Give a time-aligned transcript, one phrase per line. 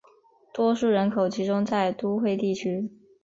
[0.51, 2.89] 多数人口集中在都会地区。